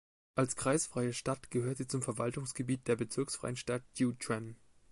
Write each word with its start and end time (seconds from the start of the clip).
Als 0.33 0.55
kreisfreie 0.55 1.13
Stadt 1.13 1.51
gehört 1.51 1.77
sie 1.77 1.85
zum 1.85 2.01
Verwaltungsgebiet 2.01 2.87
der 2.87 2.95
bezirksfreien 2.95 3.55
Stadt 3.55 3.83
Jiuquan. 3.93 4.55